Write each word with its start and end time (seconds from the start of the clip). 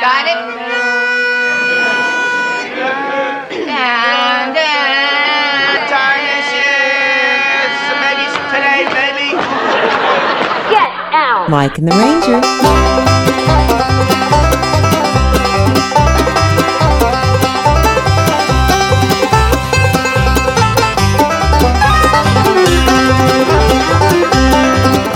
got 0.00 0.26
it? 0.26 0.38
Down, 3.66 4.54
down. 4.54 4.74
Uh, 5.70 5.86
Tarnishes, 5.90 7.74
maybe 8.02 8.22
it's 8.26 8.36
today, 8.50 8.82
maybe. 8.90 9.28
Get 10.70 10.90
out! 11.14 11.46
Mike 11.48 11.78
and 11.78 11.86
the 11.86 11.92
Ranger. 11.92 12.40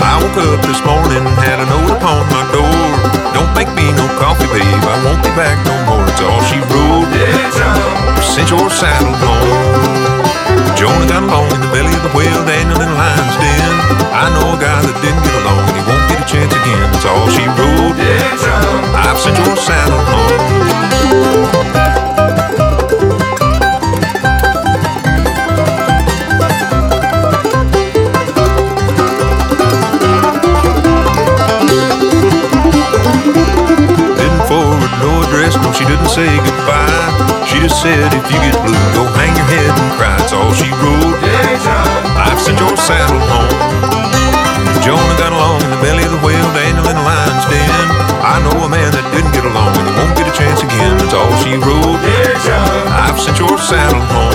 I 0.01 0.03
woke 0.23 0.37
up 0.37 0.61
this 0.65 0.81
morning, 0.85 1.25
had 1.43 1.59
a 1.59 1.65
note 1.65 1.91
upon 1.97 2.25
my 2.31 2.43
door. 2.53 2.68
Don't 3.33 3.51
make 3.53 3.69
me 3.77 3.91
no 3.93 4.05
coffee, 4.17 4.47
babe. 4.49 4.65
I 4.65 4.97
won't 5.05 5.21
be 5.23 5.31
back 5.35 5.57
no 5.65 5.75
more. 5.87 6.05
It's 6.09 6.21
all 6.21 6.41
she 6.49 6.59
wrote. 6.69 7.09
Since 8.23 8.49
your 8.51 8.69
saddle 8.69 9.13
home. 9.19 9.99
Jonah 10.75 11.07
got 11.07 11.23
along 11.23 11.51
in 11.51 11.59
the 11.59 11.67
belly 11.75 11.91
of 11.91 12.03
the 12.03 12.13
whale, 12.15 12.45
Daniel 12.45 12.79
in 12.79 12.87
the 12.87 12.95
lion's 12.95 13.35
den. 13.41 13.73
I 14.15 14.31
know 14.31 14.55
a 14.55 14.59
guy 14.59 14.79
that 14.79 14.95
didn't 15.03 15.23
get 15.23 15.35
along, 15.43 15.67
and 15.67 15.75
he 15.75 15.83
won't 15.83 16.05
get 16.07 16.23
a 16.23 16.27
chance 16.27 16.53
again. 16.55 16.87
That's 16.91 17.05
all 17.05 17.27
she 17.29 17.43
wrote. 17.45 17.99
I've 18.95 19.19
sent 19.19 19.37
your 19.43 19.55
saddle 19.57 19.99
home. 20.07 21.88
She 35.73 35.85
didn't 35.85 36.09
say 36.09 36.27
goodbye. 36.41 37.45
She 37.45 37.59
just 37.59 37.81
said, 37.81 38.13
if 38.13 38.25
you 38.31 38.39
get 38.39 38.55
blue, 38.61 38.77
go 38.93 39.03
hang 39.17 39.33
your 39.35 39.47
head 39.49 39.71
and 39.73 39.91
cry. 39.97 40.15
It's 40.21 40.33
all 40.33 40.51
she 40.53 40.69
wrote. 40.81 41.17
I've 42.17 42.39
sent 42.39 42.59
your 42.59 42.75
saddle 42.77 43.19
home. 43.29 43.53
Jonah 44.83 45.17
got 45.19 45.33
along 45.33 45.61
in 45.61 45.69
the 45.69 45.81
belly 45.81 46.03
of 46.03 46.11
the 46.11 46.21
whale, 46.25 46.49
Daniel 46.53 46.87
in 46.87 46.95
the 46.95 47.03
lion's 47.03 47.45
den. 47.51 47.69
I 48.23 48.39
know 48.43 48.65
a 48.65 48.69
man 48.69 48.91
that 48.93 49.05
didn't 49.13 49.33
get 49.33 49.45
along, 49.45 49.75
and 49.77 49.85
he 49.87 49.93
won't 49.97 50.15
get 50.17 50.27
a 50.27 50.35
chance 50.35 50.61
again. 50.63 50.97
That's 50.97 51.13
all 51.13 51.29
she 51.43 51.55
wrote. 51.57 51.99
I've 52.93 53.19
sent 53.19 53.39
your 53.39 53.57
saddle 53.57 54.01
home. 54.13 54.28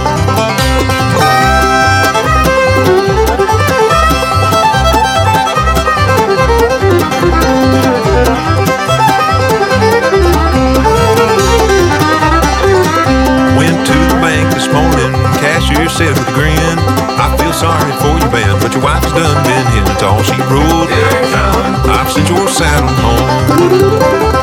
Wife's 18.85 19.11
done 19.13 19.43
been. 19.45 19.91
It's 19.91 20.03
all 20.03 20.23
she 20.23 20.37
rode. 20.43 20.91
wrote. 20.91 21.89
I've 21.89 22.13
sent 22.13 22.29
your 22.29 22.47
saddle 22.47 22.89
home. 22.89 24.34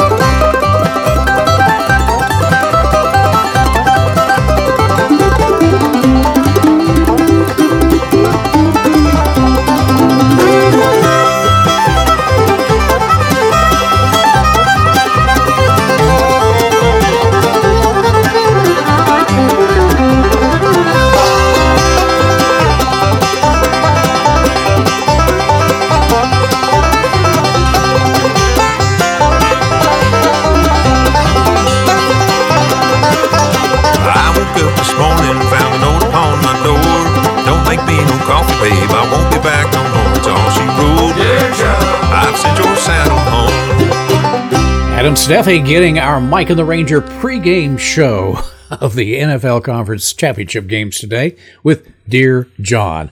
Adam 45.11 45.21
Steffi 45.29 45.67
getting 45.67 45.99
our 45.99 46.21
Mike 46.21 46.49
and 46.51 46.57
the 46.57 46.63
Ranger 46.63 47.01
pregame 47.01 47.77
show 47.77 48.39
of 48.71 48.95
the 48.95 49.15
NFL 49.15 49.61
Conference 49.61 50.13
Championship 50.13 50.67
games 50.67 50.99
today 50.99 51.35
with 51.63 51.85
Dear 52.07 52.47
John. 52.61 53.11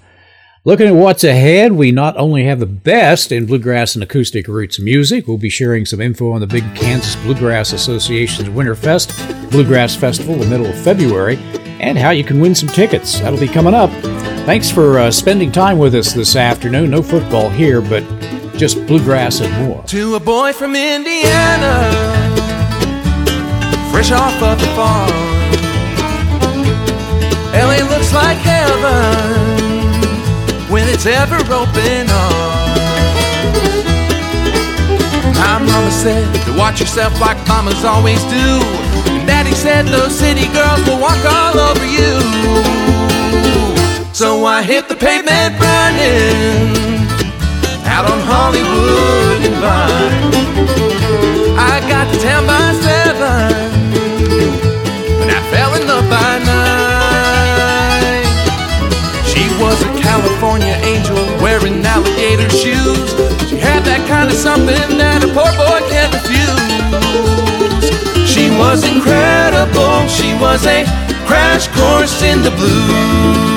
Looking 0.63 0.87
at 0.87 0.95
what's 0.95 1.25
ahead, 1.25 1.73
we 1.73 1.91
not 1.91 2.15
only 2.15 2.45
have 2.45 2.61
the 2.61 2.65
best 2.65 3.33
in 3.33 3.45
bluegrass 3.45 3.95
and 3.95 4.03
acoustic 4.03 4.47
roots 4.47 4.79
music, 4.79 5.27
we'll 5.27 5.37
be 5.37 5.49
sharing 5.49 5.85
some 5.85 5.99
info 5.99 6.31
on 6.31 6.39
the 6.39 6.47
big 6.47 6.63
Kansas 6.73 7.17
Bluegrass 7.17 7.73
Association's 7.73 8.47
Winterfest 8.47 9.51
Bluegrass 9.51 9.93
Festival 9.93 10.35
in 10.35 10.39
the 10.39 10.47
middle 10.47 10.67
of 10.67 10.81
February, 10.81 11.35
and 11.81 11.97
how 11.97 12.11
you 12.11 12.23
can 12.23 12.39
win 12.39 12.55
some 12.55 12.69
tickets. 12.69 13.19
That'll 13.19 13.37
be 13.37 13.49
coming 13.49 13.73
up. 13.73 13.89
Thanks 14.45 14.71
for 14.71 14.99
uh, 14.99 15.11
spending 15.11 15.51
time 15.51 15.77
with 15.77 15.93
us 15.95 16.13
this 16.13 16.37
afternoon. 16.37 16.91
No 16.91 17.03
football 17.03 17.49
here, 17.49 17.81
but 17.81 18.03
just 18.59 18.85
bluegrass 18.87 19.39
and 19.39 19.53
more. 19.65 19.81
To 19.83 20.15
a 20.15 20.19
boy 20.19 20.51
from 20.51 20.75
Indiana, 20.75 21.89
fresh 23.89 24.11
off 24.11 24.35
of 24.43 24.59
the 24.59 24.67
farm. 24.75 25.09
LA 27.55 27.79
looks 27.87 28.13
like 28.13 28.37
heaven 28.39 29.15
when 30.69 30.89
it's 30.89 31.05
ever 31.05 31.37
open 31.37 32.09
arms. 32.11 32.79
My 35.39 35.59
mama 35.59 35.91
said 35.91 36.27
to 36.43 36.57
watch 36.57 36.81
yourself 36.81 37.17
like 37.21 37.37
mamas 37.47 37.85
always 37.85 38.21
do. 38.23 38.59
And 39.07 39.25
daddy 39.25 39.53
said 39.53 39.85
those 39.85 40.13
city 40.13 40.51
girls 40.51 40.85
will 40.85 40.99
walk 40.99 41.23
all 41.23 41.57
over 41.57 41.85
you. 41.87 42.19
So 44.13 44.43
I 44.43 44.63
hit 44.63 44.89
the 44.89 44.95
pavement 44.95 45.57
running 45.61 46.78
out 47.99 48.11
on 48.11 48.19
Hollywood 48.31 49.39
and 49.43 49.55
Vine. 49.59 50.31
I 51.59 51.83
got 51.91 52.05
to 52.13 52.17
town 52.19 52.47
by 52.47 52.71
seven, 52.79 53.51
and 55.21 55.29
I 55.29 55.41
fell 55.51 55.71
in 55.75 55.83
love 55.85 56.07
by 56.07 56.31
nine. 56.47 58.23
She 59.31 59.43
was 59.59 59.77
a 59.83 59.91
California 59.99 60.75
angel 60.91 61.19
wearing 61.43 61.85
alligator 61.85 62.49
shoes. 62.49 63.09
She 63.49 63.57
had 63.57 63.83
that 63.83 64.07
kind 64.07 64.29
of 64.31 64.37
something 64.37 64.97
that 64.97 65.19
a 65.27 65.29
poor 65.35 65.51
boy 65.59 65.79
can't 65.91 66.13
refuse. 66.15 66.55
She 68.33 68.45
was 68.61 68.79
incredible. 68.87 70.07
She 70.07 70.33
was 70.39 70.65
a 70.65 70.85
crash 71.27 71.67
course 71.67 72.21
in 72.23 72.43
the 72.43 72.51
blues. 72.51 73.49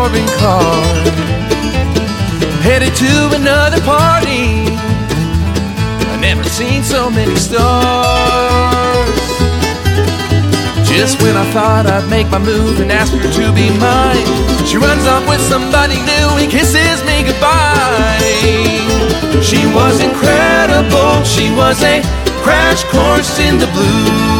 Foreign 0.00 0.26
car, 0.40 0.80
headed 2.64 2.94
to 2.94 3.12
another 3.36 3.80
party. 3.82 4.64
I 6.12 6.16
never 6.18 6.42
seen 6.44 6.82
so 6.82 7.10
many 7.10 7.36
stars. 7.36 9.20
Just 10.88 11.20
when 11.20 11.36
I 11.36 11.44
thought 11.52 11.84
I'd 11.86 12.08
make 12.08 12.28
my 12.30 12.38
move 12.38 12.80
and 12.80 12.90
ask 12.90 13.12
her 13.12 13.20
to 13.20 13.46
be 13.52 13.68
mine, 13.76 14.24
she 14.64 14.78
runs 14.78 15.04
off 15.06 15.28
with 15.28 15.42
somebody 15.52 15.96
new 16.12 16.28
and 16.40 16.50
kisses 16.50 17.04
me 17.04 17.16
goodbye. 17.28 18.24
She 19.44 19.60
was 19.76 20.00
incredible. 20.00 21.12
She 21.24 21.52
was 21.60 21.76
a 21.82 22.00
crash 22.40 22.84
course 22.84 23.38
in 23.38 23.58
the 23.58 23.68
blues. 23.76 24.39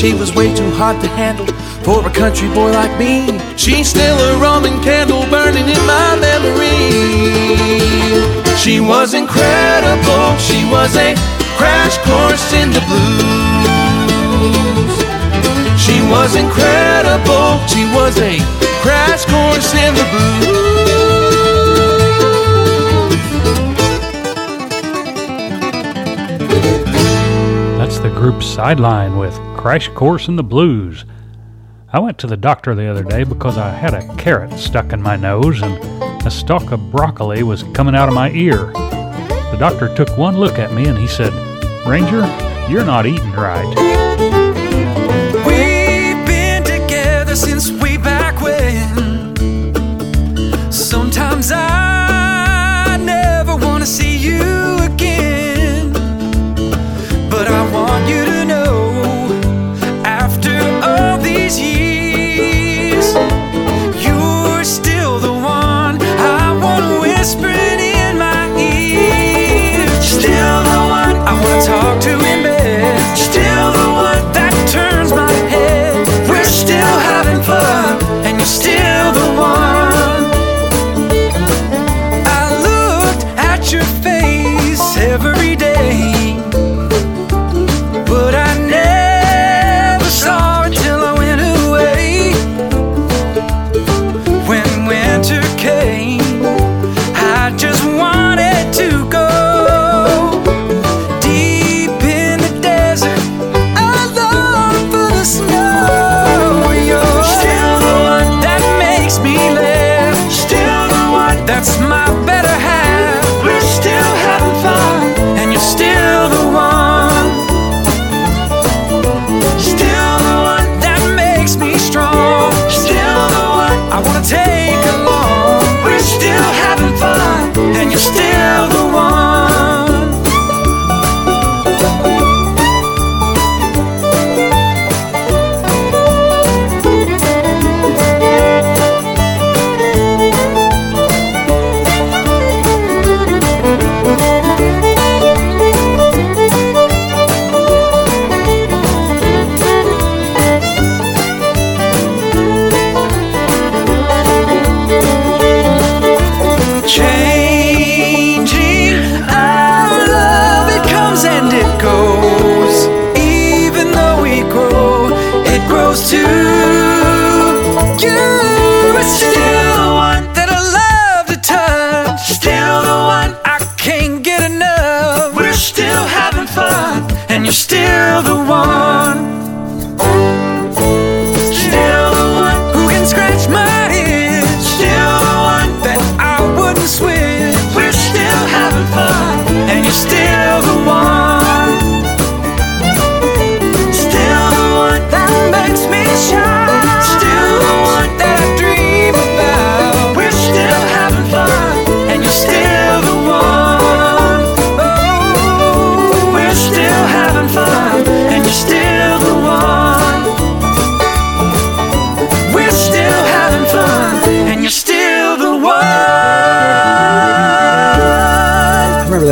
She 0.00 0.14
was 0.14 0.34
way 0.34 0.48
too 0.54 0.70
hard 0.70 0.98
to 1.02 1.08
handle 1.08 1.46
for 1.84 2.00
a 2.06 2.10
country 2.10 2.48
boy 2.54 2.72
like 2.72 2.98
me. 2.98 3.38
She's 3.58 3.90
still 3.90 4.16
a 4.16 4.40
Roman 4.40 4.82
candle 4.82 5.28
burning 5.28 5.68
in 5.68 5.82
my 5.84 6.16
memory. 6.16 6.88
She 8.56 8.80
was 8.80 9.12
incredible. 9.12 10.38
She 10.38 10.64
was 10.72 10.96
a 10.96 11.12
crash 11.60 11.98
course 12.08 12.50
in 12.54 12.70
the 12.72 12.80
blues. 12.88 13.20
She 15.76 16.00
was 16.08 16.34
incredible. 16.34 17.60
She 17.68 17.84
was 17.92 18.16
a 18.16 18.40
crash 18.80 19.26
course 19.26 19.74
in 19.74 19.94
the 19.94 20.06
blues. 20.12 21.09
The 28.02 28.08
group 28.08 28.42
Sideline 28.42 29.18
with 29.18 29.34
Crash 29.58 29.88
Course 29.88 30.28
in 30.28 30.36
the 30.36 30.42
Blues. 30.42 31.04
I 31.92 31.98
went 31.98 32.16
to 32.18 32.26
the 32.26 32.36
doctor 32.36 32.74
the 32.74 32.86
other 32.86 33.02
day 33.02 33.24
because 33.24 33.58
I 33.58 33.68
had 33.68 33.92
a 33.92 34.16
carrot 34.16 34.58
stuck 34.58 34.94
in 34.94 35.02
my 35.02 35.16
nose 35.16 35.60
and 35.60 35.76
a 36.26 36.30
stalk 36.30 36.72
of 36.72 36.90
broccoli 36.90 37.42
was 37.42 37.62
coming 37.74 37.94
out 37.94 38.08
of 38.08 38.14
my 38.14 38.30
ear. 38.30 38.72
The 38.72 39.56
doctor 39.58 39.94
took 39.94 40.16
one 40.16 40.38
look 40.38 40.58
at 40.58 40.72
me 40.72 40.86
and 40.86 40.96
he 40.96 41.06
said, 41.06 41.34
Ranger, 41.86 42.24
you're 42.70 42.86
not 42.86 43.04
eating 43.04 43.32
right. 43.32 43.99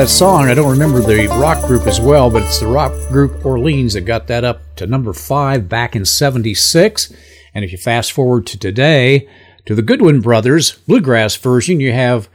That 0.08 0.14
song. 0.14 0.48
I 0.48 0.54
don't 0.54 0.70
remember 0.70 1.00
the 1.00 1.26
rock 1.38 1.66
group 1.66 1.86
as 1.86 2.00
well, 2.00 2.30
but 2.30 2.42
it's 2.42 2.60
the 2.60 2.66
rock 2.66 2.92
group 3.08 3.44
Orleans 3.44 3.92
that 3.92 4.02
got 4.02 4.26
that 4.28 4.42
up 4.42 4.62
to 4.76 4.86
number 4.86 5.12
five 5.12 5.68
back 5.68 5.94
in 5.94 6.04
76. 6.04 7.12
And 7.52 7.64
if 7.64 7.72
you 7.72 7.78
fast 7.78 8.12
forward 8.12 8.46
to 8.46 8.58
today, 8.58 9.28
to 9.66 9.74
the 9.74 9.82
Goodwin 9.82 10.20
Brothers 10.20 10.72
bluegrass 10.86 11.36
version, 11.36 11.80
you 11.80 11.92
have 11.92 12.28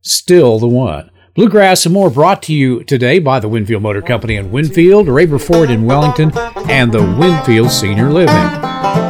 Still 0.00 0.58
the 0.58 0.68
One. 0.68 1.10
Bluegrass 1.34 1.84
and 1.84 1.92
more 1.92 2.10
brought 2.10 2.42
to 2.44 2.54
you 2.54 2.82
today 2.84 3.18
by 3.18 3.40
the 3.40 3.48
Winfield 3.48 3.82
Motor 3.82 4.02
Company 4.02 4.36
in 4.36 4.50
Winfield, 4.50 5.06
Raber 5.06 5.40
Ford 5.40 5.70
in 5.70 5.84
Wellington, 5.84 6.32
and 6.68 6.92
the 6.92 7.02
Winfield 7.18 7.70
Senior 7.70 8.10
Living. 8.10 9.07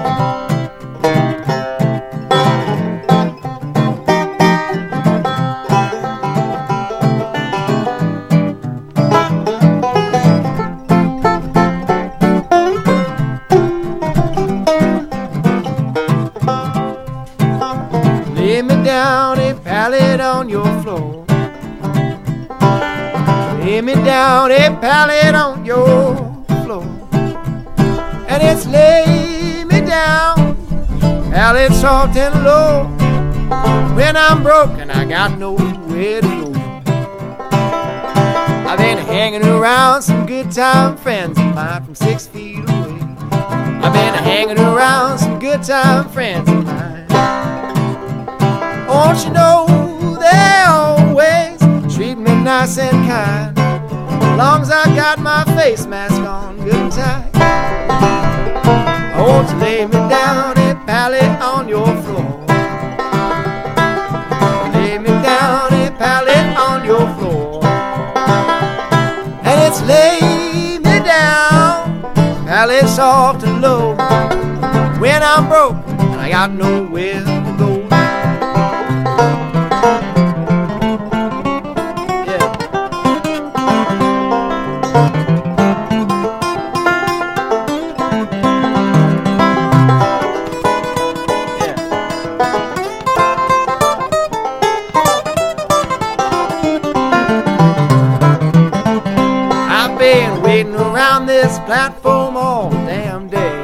Lay 23.68 23.82
me 23.82 23.92
down 23.96 24.50
a 24.50 24.74
pallet 24.80 25.34
on 25.34 25.62
your 25.62 26.16
floor. 26.64 26.84
And 28.26 28.42
it's 28.42 28.64
lay 28.66 29.62
me 29.62 29.82
down, 29.82 30.56
pallet 31.30 31.72
soft 31.74 32.16
and 32.16 32.44
low. 32.44 32.84
When 33.94 34.16
I'm 34.16 34.42
broken, 34.42 34.90
I 34.90 35.04
got 35.04 35.38
nowhere 35.38 36.22
to 36.22 36.28
go. 36.28 36.52
I've 38.66 38.78
been 38.78 38.96
hanging 38.96 39.44
around 39.44 40.00
some 40.00 40.24
good 40.24 40.50
time 40.50 40.96
friends 40.96 41.38
of 41.38 41.54
mine 41.54 41.84
from 41.84 41.94
six 41.94 42.26
feet 42.26 42.60
away. 42.60 42.98
I've 43.82 43.92
been 43.92 44.14
hanging 44.14 44.58
around 44.58 45.18
some 45.18 45.38
good 45.38 45.62
time 45.62 46.08
friends 46.08 46.48
of 46.48 46.64
mine. 46.64 47.06
Won't 48.88 49.22
you 49.26 49.30
know 49.30 50.16
they 50.18 50.64
always 50.66 51.94
treat 51.94 52.16
me 52.16 52.34
nice 52.42 52.78
and 52.78 53.06
kind? 53.06 53.57
Long 54.38 54.62
as 54.62 54.70
I 54.70 54.94
got 54.94 55.18
my 55.18 55.42
face 55.56 55.84
mask 55.84 56.22
on 56.22 56.58
good 56.58 56.72
and 56.72 56.92
tight. 56.92 57.28
Won't 59.18 59.50
you 59.50 59.56
lay 59.56 59.84
me 59.84 59.98
down 60.08 60.56
a 60.56 60.76
pallet 60.86 61.42
on 61.42 61.68
your 61.68 61.86
floor? 62.02 62.46
Lay 64.74 64.96
me 64.96 65.08
down 65.26 65.72
a 65.72 65.90
pallet 65.98 66.56
on 66.56 66.84
your 66.84 67.06
floor. 67.16 67.64
And 69.42 69.58
it's 69.66 69.82
lay 69.82 70.78
me 70.78 71.00
down, 71.04 72.00
pallet 72.46 72.88
soft 72.88 73.42
and 73.42 73.60
low. 73.60 73.96
When 75.00 75.20
I'm 75.20 75.48
broke 75.48 75.84
and 75.88 76.20
I 76.20 76.30
got 76.30 76.52
nowhere 76.52 77.27
platform 101.68 102.34
all 102.34 102.70
damn 102.70 103.28
day. 103.28 103.60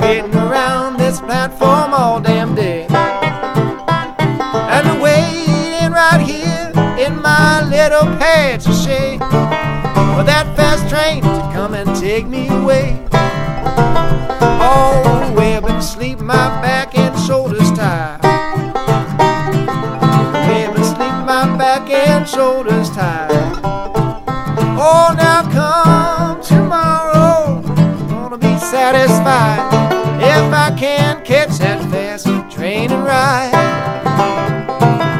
Waiting 0.00 0.34
around 0.34 0.96
this 0.98 1.20
platform 1.20 1.94
all 1.94 2.20
damn 2.20 2.52
day. 2.52 2.86
And 4.74 4.88
I'm 4.88 5.00
waiting 5.00 5.92
right 5.92 6.20
here 6.20 6.72
in 6.98 7.22
my 7.22 7.62
little 7.62 8.06
patch 8.18 8.66
of 8.66 8.74
shade 8.74 9.20
for 9.20 10.24
that 10.24 10.52
fast 10.56 10.88
train 10.88 11.22
to 11.22 11.50
come 11.54 11.74
and 11.74 11.94
take 11.94 12.26
me 12.26 12.48
away. 12.48 13.06
Oh, 14.60 15.32
where 15.36 15.60
but 15.60 15.80
sleep 15.80 16.18
my 16.18 16.48
back 16.60 16.98
and 16.98 17.16
shoulders 17.24 17.70
tired. 17.70 18.20
Sleep 20.82 21.16
my 21.24 21.56
back 21.56 21.88
and 21.88 22.28
shoulders 22.28 22.90
tired. 22.90 23.39
Satisfied 28.70 29.66
if 30.22 30.52
I 30.54 30.72
can 30.78 31.24
catch 31.24 31.58
that 31.58 31.82
fast 31.90 32.26
train 32.54 32.92
and 32.92 33.04
ride. 33.04 33.50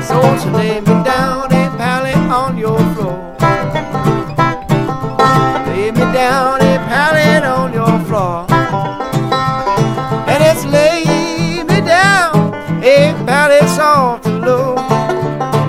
So 0.07 0.23
you 0.23 0.57
lay 0.57 0.81
me 0.81 0.95
down 1.03 1.47
a 1.53 1.65
pallet 1.77 2.17
on 2.31 2.57
your 2.57 2.79
floor? 2.95 3.35
Lay 5.67 5.91
me 5.91 6.07
down 6.15 6.61
a 6.61 6.79
pallet 6.87 7.43
on 7.43 7.73
your 7.73 7.99
floor. 8.07 8.47
And 10.31 10.41
it's 10.45 10.65
lay 10.67 11.65
me 11.65 11.81
down 11.81 12.55
a 12.85 13.13
pallet 13.27 13.69
soft 13.71 14.27
and 14.27 14.43
low. 14.43 14.77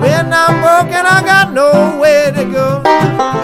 When 0.00 0.32
I'm 0.32 0.54
broken, 0.62 1.04
I 1.04 1.20
got 1.26 1.52
nowhere 1.52 2.30
to 2.30 2.44
go. 2.44 3.41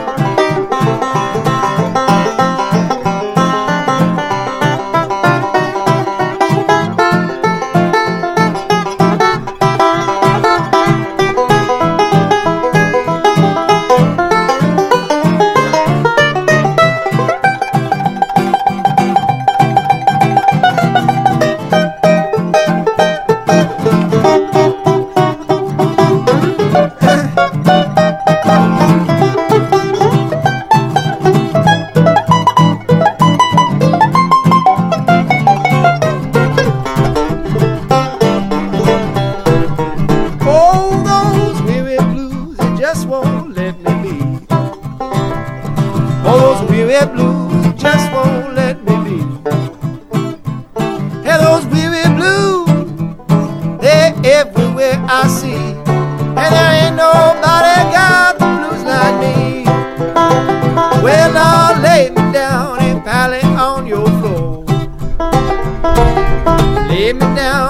Me 67.14 67.20
down 67.34 67.67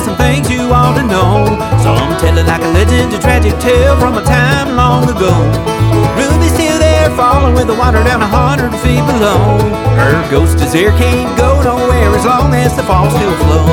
there's 0.00 0.08
some 0.08 0.16
things 0.16 0.48
you 0.48 0.72
ought 0.72 0.96
to 0.96 1.04
know. 1.04 1.44
Some 1.84 2.16
tell 2.20 2.36
it 2.38 2.46
like 2.46 2.62
a 2.62 2.72
legend, 2.72 3.12
a 3.12 3.18
tragic 3.18 3.52
tale 3.60 3.96
from 4.00 4.16
a 4.16 4.24
time 4.24 4.76
long 4.76 5.04
ago. 5.04 5.32
Ruby's 6.16 6.52
still 6.56 6.78
there, 6.78 7.10
falling 7.16 7.54
with 7.54 7.66
the 7.66 7.74
water 7.76 8.02
down 8.04 8.22
a 8.22 8.26
hundred 8.26 8.72
feet 8.80 9.04
below. 9.04 9.60
Her 10.00 10.16
ghost 10.30 10.56
is 10.64 10.72
there, 10.72 10.92
can't 10.96 11.36
go 11.36 11.60
nowhere 11.60 12.16
as 12.16 12.24
long 12.24 12.54
as 12.54 12.74
the 12.76 12.82
falls 12.82 13.12
still 13.12 13.36
flow. 13.44 13.66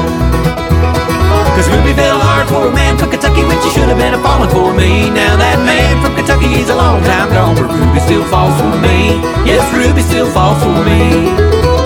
Cause 1.55 1.67
Ruby 1.71 1.93
fell 1.95 2.19
hard 2.19 2.47
for 2.49 2.67
a 2.67 2.73
man 2.73 2.97
from 2.97 3.09
Kentucky 3.09 3.41
when 3.47 3.57
she 3.63 3.69
should 3.71 3.87
have 3.87 3.97
been 3.97 4.13
a 4.13 4.21
falling 4.21 4.51
for 4.51 4.73
me. 4.75 5.09
Now 5.09 5.37
that 5.37 5.63
man 5.63 6.03
from 6.03 6.13
Kentucky 6.15 6.59
is 6.59 6.69
a 6.69 6.75
long 6.75 7.01
time 7.03 7.31
gone, 7.31 7.55
but 7.55 7.71
Ruby 7.71 7.99
still 8.03 8.25
falls 8.27 8.53
for 8.59 8.75
me. 8.83 9.15
Yes, 9.47 9.63
Ruby 9.73 10.01
still 10.01 10.29
falls 10.31 10.59
for 10.61 10.75
me. 10.83 11.76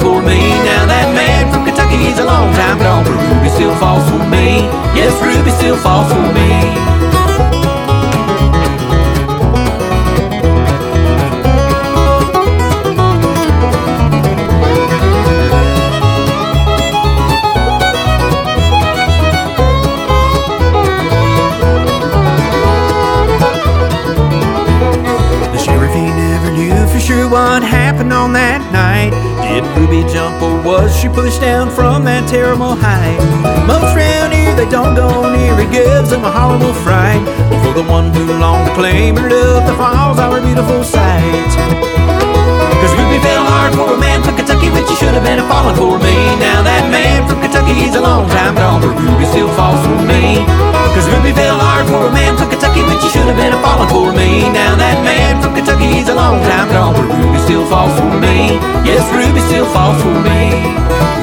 For 0.00 0.22
me. 0.22 0.40
Now 0.64 0.86
that 0.88 1.12
man 1.14 1.52
from 1.52 1.64
Kentucky 1.64 2.08
is 2.08 2.18
a 2.18 2.24
long 2.24 2.52
time 2.54 2.78
gone, 2.78 3.04
but 3.04 3.14
Ruby 3.14 3.48
still 3.52 3.74
falls 3.76 4.08
for 4.08 4.24
me. 4.28 4.66
Yes, 4.96 5.12
Ruby 5.22 5.50
still 5.52 5.76
falls 5.76 6.10
for 6.12 6.26
me. 6.32 6.99
Pushed 31.30 31.42
down 31.42 31.70
from 31.70 32.02
that 32.02 32.26
terrible 32.26 32.74
height? 32.74 33.22
Most 33.62 33.94
round 33.94 34.34
here 34.34 34.50
they 34.58 34.66
don't 34.66 34.98
go 34.98 35.30
near, 35.30 35.54
it 35.62 35.70
gives 35.70 36.10
them 36.10 36.26
a 36.26 36.30
horrible 36.30 36.74
fright. 36.82 37.22
For 37.62 37.70
the 37.70 37.86
one 37.86 38.10
who 38.10 38.34
longed 38.34 38.66
to 38.66 38.74
claim 38.74 39.14
her 39.14 39.30
love, 39.30 39.62
the 39.62 39.74
falls 39.78 40.18
a 40.18 40.26
beautiful 40.42 40.82
sight. 40.82 41.50
Cause 42.82 42.92
Ruby 42.98 43.22
fell 43.22 43.46
hard 43.46 43.78
for 43.78 43.94
a 43.94 43.98
man 44.00 44.26
from 44.26 44.34
Kentucky 44.34 44.74
when 44.74 44.82
she 44.90 44.98
should 44.98 45.14
have 45.14 45.22
been 45.22 45.38
a 45.38 45.46
falling 45.46 45.78
for 45.78 46.02
me. 46.02 46.18
Now 46.42 46.66
that 46.66 46.90
man 46.90 47.22
from 47.30 47.38
Kentucky, 47.38 47.49
he's 47.74 47.94
a 47.94 48.00
long 48.00 48.28
time 48.28 48.54
gone, 48.54 48.80
but 48.80 48.94
Ruby 48.96 49.26
still 49.26 49.48
falls 49.54 49.80
for 49.86 49.98
me. 50.02 50.42
Cause 50.94 51.06
Ruby 51.10 51.32
fell 51.32 51.58
hard 51.58 51.86
for 51.86 52.08
a 52.08 52.12
man 52.12 52.36
from 52.36 52.50
Kentucky 52.50 52.82
when 52.82 52.98
she 53.00 53.08
should 53.08 53.26
have 53.26 53.36
been 53.36 53.52
a 53.52 53.60
falling 53.62 53.88
for 53.88 54.12
me. 54.12 54.50
Now 54.50 54.74
that 54.76 55.02
man 55.04 55.40
from 55.42 55.54
Kentucky, 55.54 55.86
he's 55.86 56.08
a 56.08 56.14
long 56.14 56.42
time 56.42 56.68
gone, 56.68 56.94
but 56.94 57.06
Ruby 57.06 57.38
still 57.46 57.66
falls 57.66 57.94
for 57.98 58.10
me. 58.18 58.58
Yes, 58.82 59.06
Ruby 59.14 59.40
still 59.46 59.66
falls 59.70 60.02
for 60.02 60.16
me. 60.26 60.50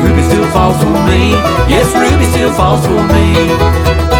Ruby 0.03 0.23
still 0.23 0.47
falls 0.51 0.77
for 0.79 0.95
me. 1.09 1.35
Yes, 1.67 1.87
Ruby 1.93 2.25
still 2.31 2.53
falls 2.53 2.85
for 2.85 3.01
me. 3.11 4.16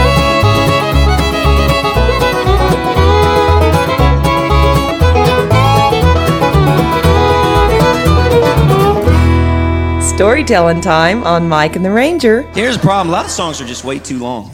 Storytelling 10.18 10.82
time 10.82 11.24
on 11.26 11.48
Mike 11.48 11.76
and 11.76 11.86
the 11.86 11.92
Ranger. 11.92 12.42
Here's 12.54 12.76
the 12.76 12.82
problem. 12.82 13.10
A 13.10 13.12
lot 13.12 13.26
of 13.26 13.30
songs 13.30 13.62
are 13.62 13.68
just 13.68 13.84
way 13.84 14.00
too 14.00 14.18
long. 14.18 14.50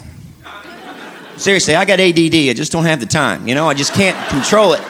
Seriously, 1.38 1.74
I 1.74 1.86
got 1.86 2.00
ADD. 2.00 2.34
I 2.34 2.52
just 2.52 2.70
don't 2.70 2.84
have 2.84 3.00
the 3.00 3.06
time. 3.06 3.48
You 3.48 3.54
know, 3.54 3.66
I 3.66 3.72
just 3.72 3.94
can't 3.94 4.14
control 4.28 4.74
it. 4.74 4.80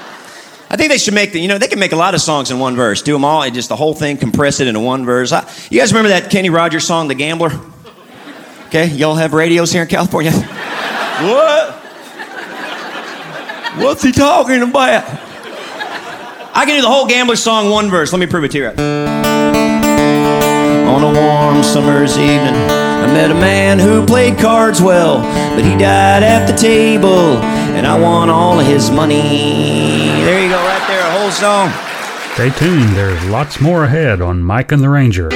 I 0.68 0.74
think 0.76 0.90
they 0.90 0.98
should 0.98 1.14
make 1.14 1.30
the, 1.30 1.38
you 1.38 1.46
know, 1.46 1.58
they 1.58 1.68
can 1.68 1.78
make 1.78 1.92
a 1.92 1.96
lot 1.96 2.16
of 2.16 2.20
songs 2.20 2.50
in 2.50 2.58
one 2.58 2.74
verse. 2.74 3.02
Do 3.02 3.12
them 3.12 3.24
all, 3.24 3.44
and 3.44 3.54
just 3.54 3.68
the 3.68 3.76
whole 3.76 3.94
thing, 3.94 4.16
compress 4.16 4.58
it 4.58 4.66
into 4.66 4.80
one 4.80 5.04
verse. 5.04 5.30
I, 5.30 5.48
you 5.70 5.78
guys 5.78 5.92
remember 5.92 6.08
that 6.08 6.28
Kenny 6.28 6.50
Rogers 6.50 6.84
song, 6.84 7.06
The 7.06 7.14
Gambler? 7.14 7.52
Okay, 8.66 8.88
y'all 8.88 9.14
have 9.14 9.32
radios 9.32 9.70
here 9.70 9.82
in 9.82 9.88
California? 9.88 10.32
what? 10.32 11.72
What's 13.76 14.02
he 14.02 14.10
talking 14.10 14.60
about? 14.62 15.04
I 16.52 16.64
can 16.66 16.74
do 16.74 16.82
the 16.82 16.88
whole 16.88 17.06
Gambler 17.06 17.36
song 17.36 17.70
one 17.70 17.90
verse. 17.90 18.12
Let 18.12 18.18
me 18.18 18.26
prove 18.26 18.42
it 18.42 18.50
to 18.50 18.58
you. 18.58 19.23
On 20.94 21.02
a 21.02 21.12
warm 21.12 21.64
summer's 21.64 22.16
evening, 22.16 22.54
I 22.54 23.06
met 23.08 23.32
a 23.32 23.34
man 23.34 23.80
who 23.80 24.06
played 24.06 24.38
cards 24.38 24.80
well, 24.80 25.18
but 25.56 25.64
he 25.64 25.72
died 25.72 26.22
at 26.22 26.46
the 26.46 26.56
table, 26.56 27.36
and 27.74 27.84
I 27.84 27.98
won 27.98 28.30
all 28.30 28.60
of 28.60 28.66
his 28.66 28.92
money. 28.92 30.06
There 30.22 30.40
you 30.40 30.48
go, 30.48 30.56
right 30.56 30.86
there, 30.86 31.04
a 31.04 31.18
whole 31.18 31.32
song. 31.32 31.72
Stay 32.34 32.50
tuned, 32.50 32.94
there's 32.96 33.24
lots 33.26 33.60
more 33.60 33.82
ahead 33.82 34.22
on 34.22 34.44
Mike 34.44 34.70
and 34.70 34.80
the 34.80 34.88
Ranger. 34.88 35.30